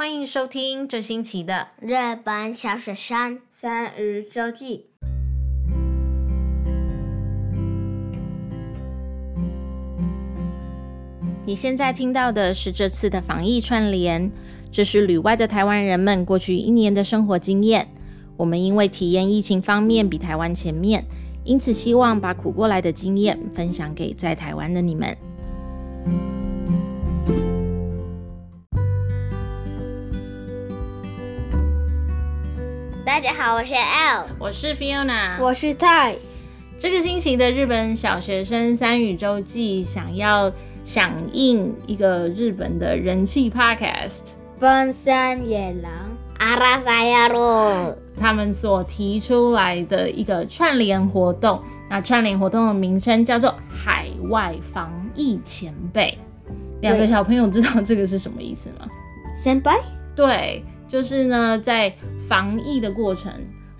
[0.00, 1.92] 欢迎收听这星期的日
[2.24, 4.86] 本小雪山三日周记。
[11.44, 14.32] 你现在听到的是这次的防疫串联，
[14.72, 17.86] 这是旅外的台湾人们过去一年的生活经验。
[18.38, 21.04] 我们因为体验疫情方面比台湾前面，
[21.44, 25.14] 因此希望把苦过来的经验分享给在台湾的你们。
[33.10, 36.14] 大家好，我是 L，我是 Fiona，我是 Tai。
[36.78, 40.50] 这个星期的日本小学生三语周记想要
[40.84, 45.92] 响应一个日本的人气 Podcast，奔山野狼
[46.38, 51.60] 阿拉萨亚罗，他们所提出来的一个串联活动。
[51.90, 56.16] 那串联活动的名称叫做海外防疫前辈。
[56.80, 58.86] 两个小朋友知道这个是什么意思吗？
[59.36, 59.72] 先辈？
[60.14, 61.92] 对，就是呢，在
[62.30, 63.32] 防疫的过程，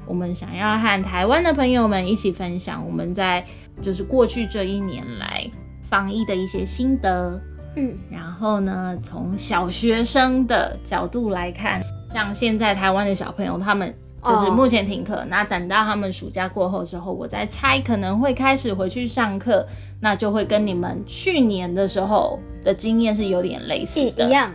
[0.04, 3.46] 我们想要和台湾的朋友们一起分享我们在
[3.80, 5.48] 就是过去这一年来
[5.84, 7.40] 防疫的一些心得。
[7.76, 11.80] 嗯，然后呢，从小学生的角度来看，
[12.12, 19.64] 像现在台湾的小朋友，他们就是目前停课，哦，那等到他们暑假过后之后，我再猜可能会开始回去上课，
[20.00, 24.52] 那就会跟你们去年的时候的经验是有点类似的，一样，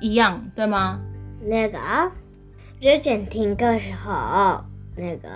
[0.00, 0.98] 一样，对吗？
[1.48, 1.78] 那个。
[2.80, 4.58] 之前听课时候，
[4.96, 5.28] 那个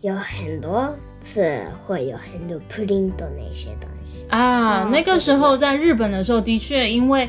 [0.00, 0.88] 有很多
[1.20, 4.84] 次会有很多 print 那些东西啊。
[4.84, 7.28] 那个时候在日本的时候，的确因为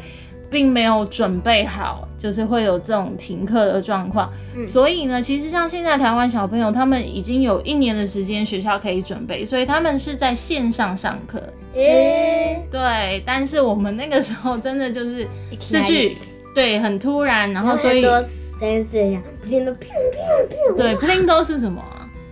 [0.51, 4.31] 并没有准备好，就是会有这种停课的状况。
[4.55, 4.63] 嗯。
[4.67, 11.41] 所以呢，其实像现在台湾小朋友，他们已经有一年的时间学校可以准备，所以他们是在线上上课。
[11.73, 12.63] 欸。
[12.69, 15.27] 对，但是我们那个时候真的就是
[15.59, 16.15] 失去
[16.53, 18.05] 对，很突然，然后所以。
[18.59, 20.75] 三四样，不停的砰砰砰。
[20.75, 21.81] 对，不停都是什么？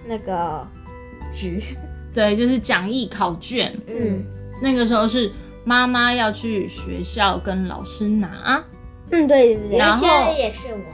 [0.06, 0.68] 那个
[1.34, 1.64] 局。
[2.14, 3.74] 对，就是讲义考卷。
[3.88, 4.24] 嗯，
[4.62, 5.32] 那个时候是
[5.64, 8.64] 妈妈要去学校跟老师拿。
[9.12, 9.78] 嗯，对对对。
[9.78, 10.86] 然后也是我们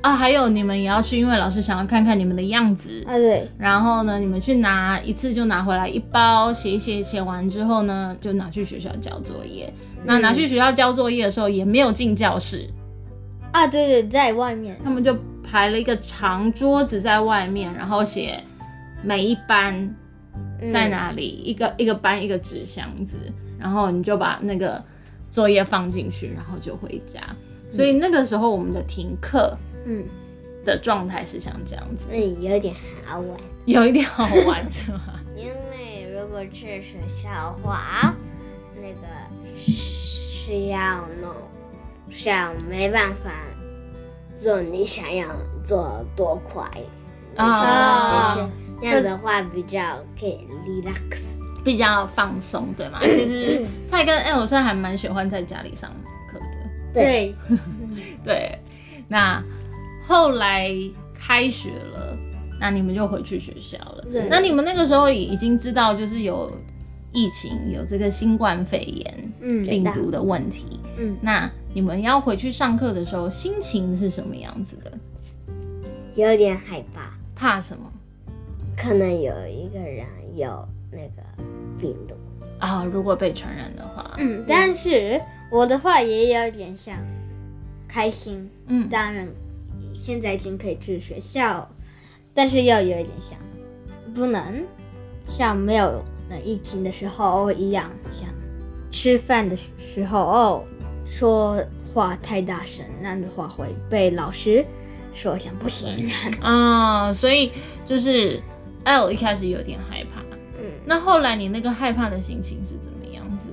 [0.00, 3.16] 啊，还有你们也要去，因为老师想要看看你们的样子啊。
[3.16, 3.50] 对。
[3.58, 9.72] 然后呢，你们去拿一次就拿回来一包，写一写，写完之后呢，就拿去学校交作业。
[9.96, 10.04] 嗯。
[10.04, 12.68] 那拿去学校交作业的时候，也没有进教室。
[13.52, 18.42] 啊，对对，在外面，他们就排了一个长桌子在外面，然后写
[19.02, 19.94] 每一班
[20.72, 23.18] 在哪里，嗯、一个一个班一个纸箱子，
[23.58, 24.82] 然后你就把那个
[25.30, 27.20] 作业放进去，然后就回家。
[27.70, 30.04] 所以那个时候我们的停课，嗯，
[30.64, 35.00] 的状态是像这样子，嗯，有点好玩，有一点好玩是吗？
[35.36, 38.14] 因为如果去学校的话，
[38.76, 39.06] 那个
[39.56, 41.34] 是要弄。
[42.10, 43.30] 想没办法
[44.36, 45.28] 做你想要
[45.64, 46.64] 做多快
[47.36, 48.48] 啊，其实
[48.80, 49.80] 这样的话比较
[50.18, 52.98] 可以 relax，比较放松，对吗？
[53.02, 55.90] 其实泰跟 L 是还蛮喜欢在家里上
[56.32, 56.46] 课的，
[56.94, 57.34] 对
[58.24, 58.58] 对。
[59.08, 59.42] 那
[60.06, 60.70] 后来
[61.18, 62.16] 开学了，
[62.60, 64.04] 那你们就回去学校了。
[64.10, 64.26] 对。
[64.28, 66.50] 那你们那个时候已经知道，就是有。
[67.12, 69.32] 疫情有这个新冠肺炎
[69.64, 74.92] 病毒的问题，嗯，那你们要回去上课的时候，心情是什么样子的？
[76.16, 77.12] 有点害怕。
[77.34, 77.90] 怕什么？
[78.76, 80.04] 可能有一个人
[80.36, 81.22] 有那个
[81.80, 82.14] 病毒
[82.58, 84.14] 啊，如果被传染的话。
[84.18, 85.20] 嗯，但是
[85.50, 86.96] 我的话也有点像
[87.88, 89.26] 开心，嗯，当然
[89.94, 91.68] 现在已经可以去学校，
[92.34, 93.38] 但是又有一点像
[94.12, 94.62] 不能
[95.26, 96.04] 像没有。
[96.28, 98.28] 那疫情的时候一样，像
[98.90, 100.64] 吃饭的时候哦，
[101.06, 101.62] 说
[101.92, 104.64] 话太大声，那样的话会被老师
[105.12, 106.08] 说像不行
[106.42, 107.52] 啊，所以
[107.86, 108.40] 就是
[108.84, 110.20] 哎，我一开始有点害怕，
[110.58, 113.46] 嗯，那后来你那个害怕的心情是怎么样子？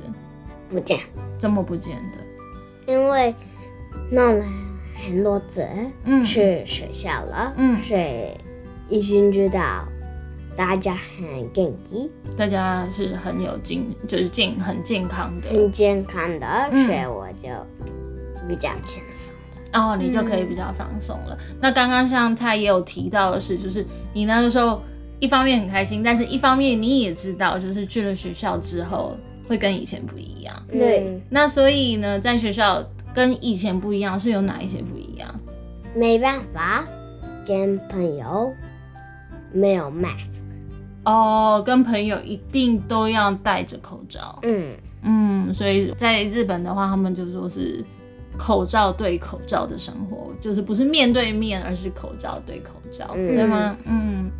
[0.69, 0.99] 不见，
[1.37, 2.91] 怎么不见的？
[2.91, 3.33] 因为
[4.11, 4.45] 弄了
[4.95, 5.65] 很多次，
[6.03, 8.31] 嗯，去学校了，嗯，所以
[8.89, 9.87] 已经知道。
[10.55, 17.49] 大家很健康，大家是很有健，就是健很健康的，很健康的，嗯、所以我就
[18.47, 19.35] 比较轻松。
[19.73, 21.37] 哦，你就可以比较放松了。
[21.49, 24.81] 嗯、那刚刚像他也有提到的是，就是你那个时候
[25.19, 29.17] 一方面很开心，但是一方面你也知道，就是去了学校之后
[29.49, 30.55] 会跟以前不一样。
[30.71, 31.21] 对。
[31.29, 32.81] 那所以呢，在学校
[33.13, 35.27] 跟以前不一样，是有哪一些不一样？
[35.93, 36.85] 没办法
[37.45, 38.53] 跟朋友。
[39.51, 40.41] 没有 mask
[41.03, 44.39] 哦，跟朋友一定都要戴着口罩。
[44.43, 47.83] 嗯嗯，所以在日本的话，他们就说是
[48.37, 53.77] 口罩对口罩的生活，就是不是面对面，而是口罩对口罩，嗯、对吗？
[53.85, 54.31] 嗯，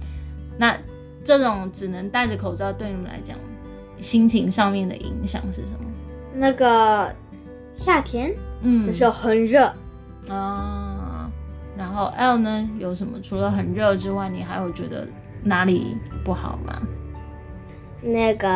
[0.58, 0.76] 那
[1.24, 3.38] 这种只能戴着口罩，对你们来讲，
[4.02, 5.86] 心情上面的影响是什么？
[6.34, 7.14] 那个
[7.76, 9.72] 夏天，嗯，的时候很热
[10.30, 10.85] 啊。
[11.78, 13.20] 然后 L 呢，有什么？
[13.22, 15.08] 除了很热之外，你还有觉得
[15.44, 16.82] 哪里不好吗？
[18.02, 18.48] 那个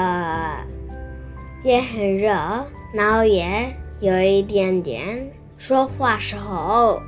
[1.64, 2.30] 也很热，
[2.94, 3.68] 然后也
[4.00, 7.02] 有一点点说话时候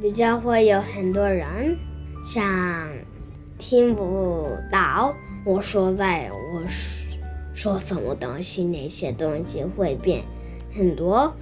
[0.00, 1.76] 比较会有很多人
[2.24, 2.44] 想
[3.58, 5.14] 听不到
[5.44, 7.18] 我说在我说
[7.54, 10.22] 说什么东西，那些东西会变
[10.74, 11.32] 很多，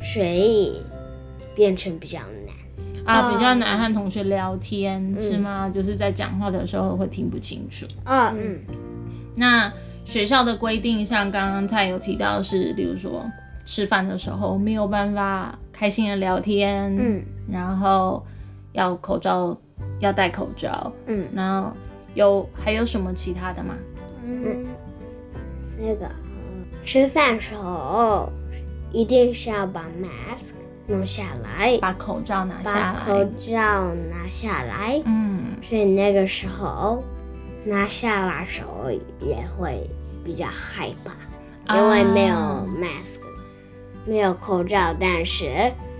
[0.00, 0.82] 所以
[1.54, 2.18] 变成比较
[3.12, 5.68] 啊，比较难和同学聊天，嗯，是吗？
[5.68, 7.86] 就是在讲话的时候会听不清楚。
[8.04, 8.58] 啊，嗯，
[9.36, 9.72] 那。
[10.02, 13.24] 学校的规定，像刚刚蔡有提到是，比如说
[13.64, 18.20] 吃饭的时候没有办法开心的聊天，嗯，然后
[18.72, 19.56] 要口罩，
[20.00, 21.70] 要戴口罩，嗯，然后
[22.14, 23.76] 有还有什么其他的吗？
[24.24, 24.66] 嗯，
[25.78, 26.10] 那个
[26.84, 28.28] 吃饭的时候
[28.90, 30.54] 一定是要把 mask
[30.90, 37.02] 弄下来，把口罩拿下来，把口罩拿下来，嗯，所以那个时候
[37.64, 38.90] 拿下来的时候
[39.20, 39.88] 也会。
[40.22, 43.26] 比较害怕，因为没有 mask，、啊、
[44.04, 45.50] 没有口罩，但是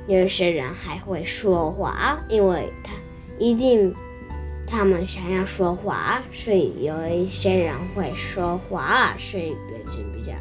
[0.06, 2.92] 有些人还会说话，因为他
[3.38, 3.92] 一定
[4.66, 10.32] 他们想要说话，所以有一些人会说话，所以表情比较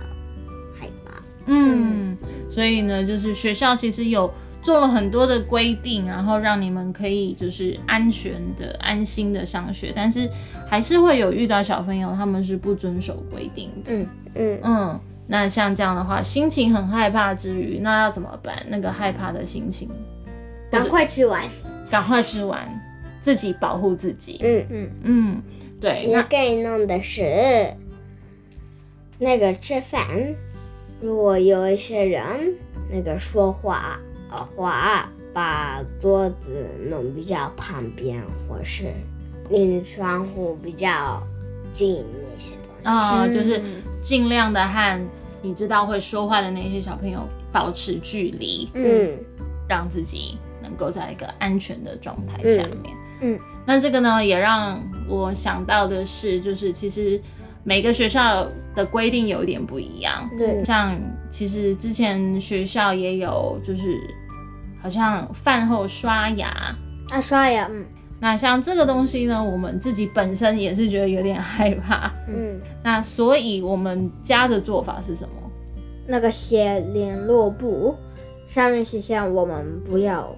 [0.77, 1.13] 害怕。
[1.45, 2.17] 嗯，
[2.59, 4.29] 所以呢，就是学校其实有
[4.61, 10.29] 做了很多的规定，然后让你们可以就是安全的、安心的上学，但是。
[10.71, 13.91] 还是会有遇到小朋友，他们是不遵守规定的。
[13.91, 18.63] 嗯嗯嗯，那像这样的话，心情很害怕之余，那要怎么办？
[18.67, 19.89] 那个害怕的心情，
[20.69, 21.43] 赶快吃完，
[21.89, 22.69] 赶快吃完，
[23.19, 24.39] 自己保护自己。
[24.43, 25.41] 嗯嗯嗯，
[25.81, 26.07] 对。
[26.13, 27.73] 那给你弄的是
[29.17, 30.05] 那个吃饭，
[31.01, 32.55] 如果有一些人
[32.91, 33.99] 那个说话
[34.29, 38.85] 的话，把桌子弄比较旁边，或是。
[39.51, 41.19] 离窗户比较
[41.71, 43.59] 近那些东西啊、呃，就是
[43.99, 45.09] 尽量的和
[45.41, 49.17] 你知道会说话的那些小朋友保持距离，嗯，
[49.67, 52.95] 让自己能够在一个安全的状态下面。
[53.21, 57.19] 嗯，嗯，那这个呢，也让我想到的是，就是其实
[57.69, 60.27] 每个学校的规定有一点不一样。
[60.39, 60.99] 对，像
[61.29, 64.01] 其实之前学校也有，就是
[64.81, 66.47] 好像饭后刷牙
[67.11, 67.85] 啊，刷牙，嗯。
[68.19, 72.11] 那像这个东西呢，我们自己本身也是觉得有点害怕。
[72.27, 75.51] 嗯，那所以我们家的做法是什么？
[76.07, 77.95] 那个写联络簿
[78.47, 80.35] 上面写下我们不要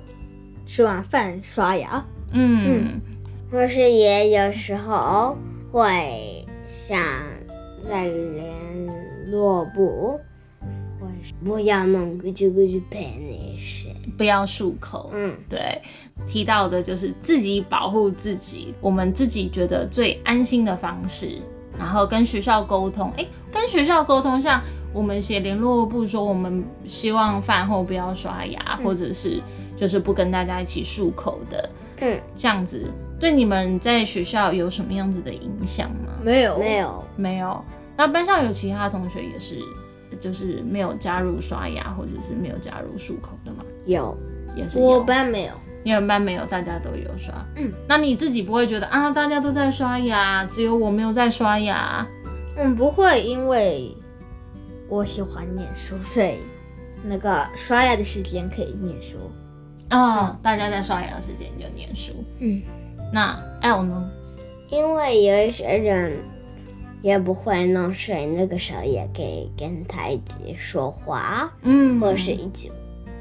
[0.68, 2.06] 吃完饭刷牙。
[2.34, 3.02] 嗯嗯，
[3.50, 5.38] 或是也有时候
[5.72, 6.41] 会
[6.74, 6.98] 想
[7.86, 10.18] 在联络簿，
[10.98, 15.10] 或是不要弄咕叽咕叽喷那些，不要漱口。
[15.14, 15.82] 嗯，对。
[16.26, 21.42] 提到的就是自己保护自己，我们自己觉得最安心的方式，
[21.78, 23.12] 然后跟学校沟通。
[23.18, 24.62] 哎，跟学校沟通，像
[24.94, 29.42] 我们写联络部说，我们希望饭后不要刷牙，嗯，或者是
[29.76, 31.70] 就是不跟大家一起漱口的。
[32.02, 36.10] 嗯，这样子对你们在学校有什么样子的影响吗？
[36.24, 37.64] 没有，没有，没有。
[37.96, 39.60] 那班上有其他同学也是，
[40.20, 43.64] 就是没有加入刷牙或者是没有加入漱口的吗？
[43.86, 44.18] 有，
[44.56, 44.80] 也是。
[44.80, 45.54] 我班没有。
[45.84, 47.34] 你们班没有，大家都有刷。
[47.56, 52.06] 嗯，那你自己不会觉得啊，大家都在刷牙，只有我没有在刷牙？
[52.56, 53.96] 嗯，不会，因为
[54.88, 56.36] 我喜欢念书，所以
[57.04, 59.18] 那个刷牙的时间可以念书。
[59.92, 62.14] 哦，嗯，大家在刷牙的时间就念书。
[62.40, 62.62] 嗯，
[63.14, 64.12] 那 L 呢？
[64.72, 66.18] 因为有一些人
[67.04, 72.72] 也不会弄，所以那个时候也可以跟他一起说话，嗯，或是一起。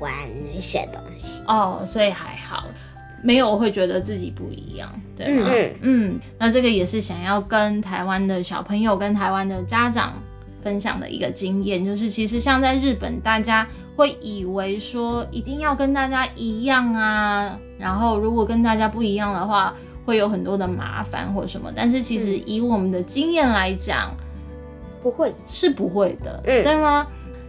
[0.00, 0.10] 玩
[0.50, 2.64] 那些东西哦，所以还好，
[3.22, 5.50] 没有会觉得自己不一样，对吗？
[5.52, 10.14] 嗯嗯，那这个也是想要跟台湾的小朋友、跟台湾的家长
[10.62, 19.74] 分享的一个经验，就是其实像在日本，大家会以为说一定要跟大家一样啊，然后如果跟大家不一样的话，
[20.06, 21.70] 会有很多的麻烦或什么。
[21.74, 24.10] 但是其实以我们的经验来讲，
[25.02, 27.06] 不会是不会的，嗯，对吗？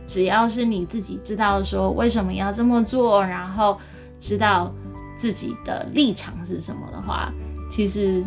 [0.08, 3.78] 只要是你自己知道说为什么要这么做，然后
[4.20, 4.74] 知道
[5.18, 7.32] 自己的立场是什么的话，
[7.72, 8.22] 其实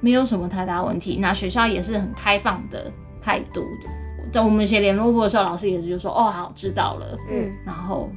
[0.00, 1.16] 没有什么太大问题。
[1.16, 3.88] 那学校也是很开放的态度的。
[4.32, 8.08] 在我们写联络簿的时候，老师也是就说：“哦，好，知道了。”嗯，然后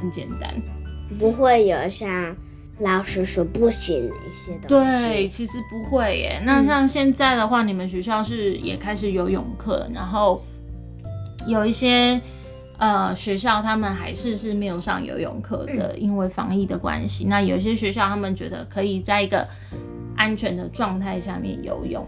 [0.00, 0.54] 很简单，
[1.18, 2.36] 不会有像
[2.78, 5.08] 老师说不行的一些东西。
[5.08, 6.40] 对，其实不会耶。
[6.44, 10.40] 那像现在的话，嗯、你们学校是也开始游泳课，然后
[11.46, 12.20] 有一些
[12.78, 17.24] 呃学校他们还是是没有上游泳课的，嗯、因为防疫的关系。
[17.24, 19.44] 那有些学校他们觉得可以在一个
[20.16, 22.06] 安全的状态下面游泳。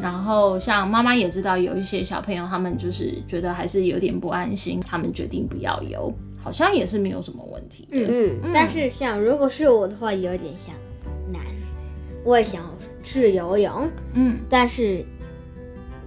[0.00, 6.12] 然后像妈妈也知道有一些小朋友他们就是觉得还是有点不安心，他们决定不要游。
[6.42, 7.98] 好像也是没有什么问题的。
[7.98, 8.50] 嗯嗯。
[8.52, 10.74] 但是像如果是我的话，有点像
[11.32, 11.40] 难。
[12.24, 12.64] 我也想
[13.04, 15.04] 去游泳，嗯，但是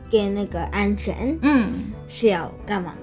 [0.10, 1.72] 给那个安全，嗯，
[2.08, 2.94] 是要干嘛？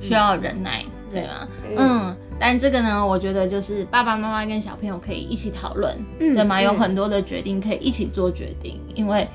[0.00, 1.48] 需要忍耐，对吧？
[1.76, 2.16] 嗯。
[2.40, 6.62] 但这个呢，我觉得就是爸爸妈妈跟小朋友可以一起讨论，对吗？
[6.62, 9.26] 有很多的决定可以一起做决定，因为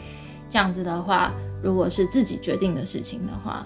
[0.54, 1.34] 这样子的话，
[1.64, 3.66] 如果是自己决定的事情的话。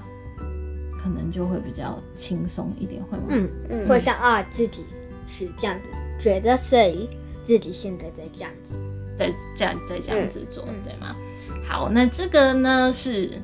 [1.00, 3.24] 可能就会比较轻松一点，会吗？
[3.30, 4.84] 嗯嗯，会像啊，自己
[5.26, 5.88] 是这样子
[6.20, 7.08] 觉得，所以
[7.46, 8.76] 自己现在在这样子，
[9.16, 11.16] 在这样在这样子做，嗯、对吗？
[11.66, 13.42] 好，那这个呢是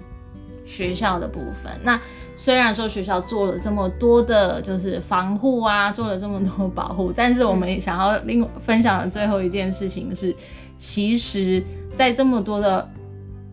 [0.66, 1.72] 学校的部分。
[1.84, 1.98] 那
[2.36, 10.36] 虽然说学校做了这么多的，就是防护啊，做了这么多保护，但是我们也想要另分享的最后一件事情是，
[10.78, 11.64] 其实，
[11.96, 12.90] 在这么多的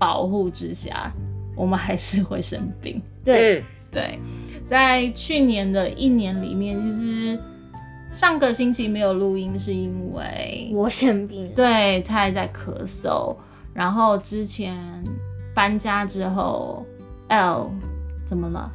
[0.00, 1.12] 保护之下，
[1.54, 3.00] 我们还是会生病。
[3.25, 3.62] 对。
[3.92, 4.21] 对，
[4.69, 7.40] 在去年的一年里面，其实
[8.12, 11.52] 上个星期没有录音，是因为我生病。
[11.57, 13.35] 对，他还在咳嗽。
[13.75, 14.78] 然后之前
[15.52, 16.87] 搬家之后
[17.26, 17.73] ，L
[18.25, 18.71] 怎么了？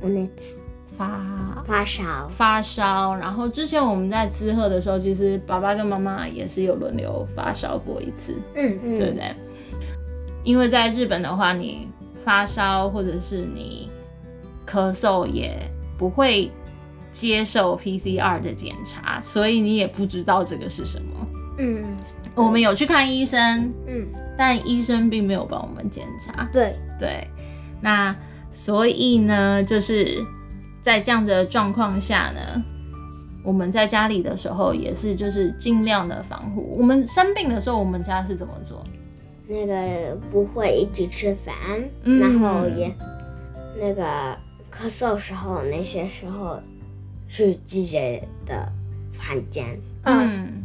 [0.00, 0.56] 我那次
[0.96, 3.16] 发发烧，发烧。
[3.16, 8.36] 然后之前我们在滋贺的时候，其实爸爸跟妈妈也是有轮流发烧过一次。
[8.54, 9.34] 嗯嗯，对不对？
[10.44, 11.88] 因为在日本的话，你
[12.24, 13.88] 发烧或者是你。
[14.66, 15.68] 咳嗽也
[15.98, 16.48] 不会
[17.10, 21.26] 接受 PCR 的检查，所以你也不知道这个是什么。
[21.58, 21.84] 嗯，
[22.36, 24.06] 我们有去看医生，嗯，
[24.38, 26.48] 但医生并没有帮我们检查。
[26.52, 27.26] 对对，
[27.80, 28.14] 那
[28.52, 30.24] 所以呢，就是
[30.80, 32.62] 在这样子的状况下呢，
[33.42, 36.76] 我们在家里的时候也是就是尽量的防护。
[36.78, 38.84] 我们生病的时候，我们家是怎么做？
[39.50, 41.54] 那个不会一起吃饭，
[42.04, 42.94] 嗯、然后也
[43.78, 44.02] 那个。
[44.72, 46.56] 咳嗽时候，那些时候
[47.26, 48.70] 去自己的
[49.12, 49.76] 房间。
[50.04, 50.62] 嗯，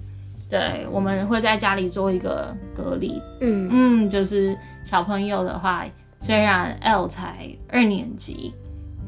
[0.47, 3.19] 对，我们会在家里做一个隔离。
[3.41, 5.87] 嗯嗯，就是小朋友的话，
[6.19, 8.53] 虽然 L 才二年级，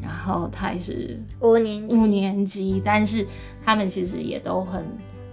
[0.02, 3.24] 然后他也是五年五年级，但是
[3.64, 4.84] 他们其实也都很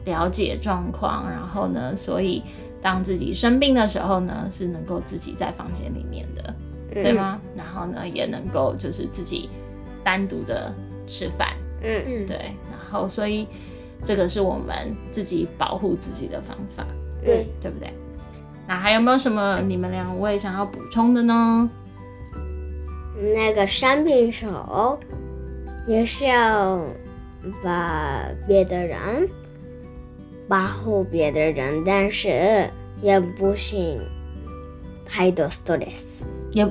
[0.04, 1.26] 了解状况。
[1.30, 2.42] 然后呢，所以
[2.84, 6.54] 当自己生病的时候呢，是能够自己在房间里面的。
[6.92, 7.40] 对吗？
[7.56, 9.50] 然后呢，也能够就是自己
[10.04, 10.72] 单独的
[11.08, 12.36] 吃饭，嗯嗯，对。
[12.70, 13.48] 然后，所以
[14.04, 16.86] 这个是我们自己保护自己的方法，
[17.24, 17.92] 对，对不对？
[18.68, 21.68] 那还有没有什么你们两位想要补充的呢？
[23.34, 24.96] 那个生病手
[25.88, 26.80] 也是要
[27.60, 29.28] 把别的人
[30.48, 32.68] 保护别的人，但是
[33.00, 34.00] 也不行
[35.06, 36.22] 太多 stress。
[36.52, 36.66] 也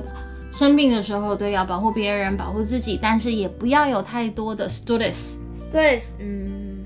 [0.54, 5.34] 生病的时候，对，要保护别人，保护自己，但是也不要有太多的 stress。
[5.56, 6.84] stress，嗯，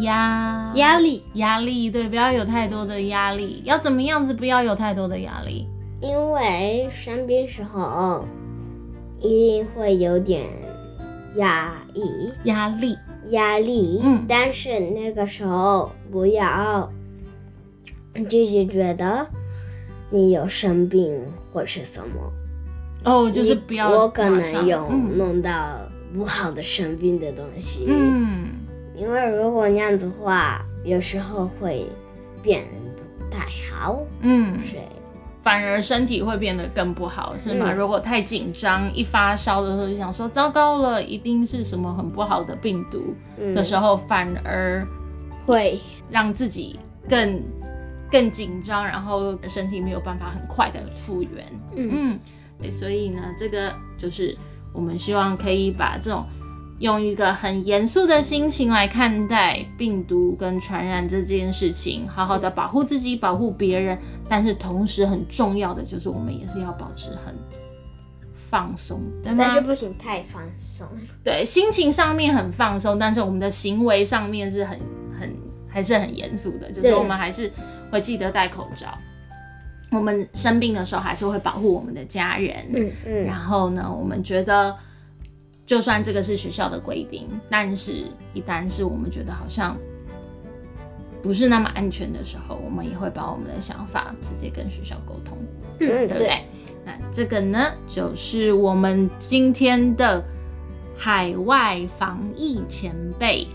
[0.00, 3.62] 压压力，压力，对，不要有太多的压力。
[3.64, 4.34] 要怎么样子？
[4.34, 5.66] 不要有太多的压力，
[6.00, 8.26] 因为生病时候
[9.20, 10.44] 一定会有点
[11.36, 12.94] 压抑，压力，
[13.30, 14.00] 压力。
[14.02, 16.90] 嗯，但是那个时候不要
[18.14, 19.26] 自己觉得。
[20.12, 22.32] 你有生病或是什么？
[23.04, 23.88] 哦，就是不要。
[23.88, 25.78] 我可能有弄到
[26.12, 27.84] 不好的生病的东西。
[27.86, 28.48] 嗯，
[28.96, 31.86] 因为如果那样子的话，有时候会
[32.42, 32.64] 变
[33.20, 34.02] 不太好。
[34.22, 34.82] 嗯，对，
[35.42, 37.66] 反而身体会变得更不好，是吗？
[37.68, 43.14] 嗯，如果太紧张，一发烧的时候就想说糟糕了，一定是什么很不好的病毒
[43.54, 44.86] 的时候，反而
[45.46, 45.80] 会
[46.10, 46.78] 让自己
[47.08, 47.42] 更。
[48.12, 51.46] 更紧张，然后身体没有办法很快的复原。
[51.76, 52.18] 嗯嗯，
[52.58, 54.36] 对，所以呢，这个就是
[54.72, 56.26] 我们希望可以把这种
[56.80, 63.96] 用一个很严肃的心情来看待病毒跟传染这件事情，好好的保护自己，保护别人。
[64.28, 67.34] 但是同时很重要的就是我们也是要保持很
[68.34, 69.44] 放松，对吗？
[69.46, 70.86] 但是不行太放松。
[71.22, 74.76] 对，心情上面很放松，但是我们的行为上面是很
[75.18, 75.32] 很
[75.68, 77.50] 还是很严肃的，就是我们还是。
[77.92, 78.86] 会记得戴口罩。
[79.90, 82.64] 我们生病的时候还是会保护我们的家人。
[82.72, 83.24] 嗯嗯。
[83.24, 84.72] 然后呢，我们觉得
[85.70, 89.78] 就算这个是学校的规定，但是一旦是我们觉得好像
[91.22, 95.38] 不是那么安全的时候，我们也会把我们的想法直接跟学校沟通，
[95.78, 96.42] 嗯，对不对？
[96.84, 100.24] 那这个呢，就是我们今天的
[100.98, 103.46] 海外防疫前辈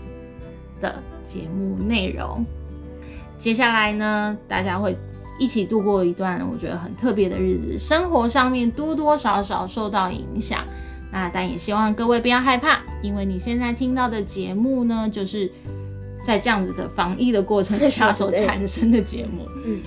[0.80, 2.42] 的节目内容。
[3.36, 4.96] 接下来呢，大家会
[5.38, 10.64] 一起度过一段我觉得很特别的日子，生活上面多多少少受到影响。
[11.16, 15.50] 那但也希望各位不要害怕，因为你现在听到的节目呢，就是
[16.22, 19.48] 在这样子的防疫的过程下所产生的节目。
[19.64, 19.80] 嗯，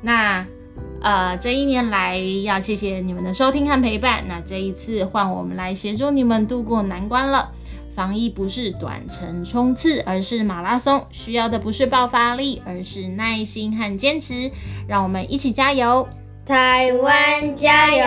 [0.00, 0.46] 那
[1.02, 4.24] 呃这一年来要谢谢你们的收听和陪伴。
[4.26, 7.50] 那这一次换我们来协助你们度过难关了。
[7.94, 14.50] 防疫不是短程冲刺，而是马拉松，需要的不是爆发力，而是耐心和坚持。
[14.88, 16.08] 让我们一起加油，
[16.44, 18.04] 台湾加油！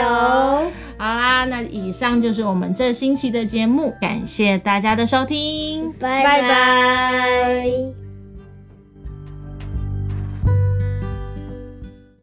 [0.97, 8.04] 好啦，那以上就是我们这星期的节目，感谢大家的收听，拜拜。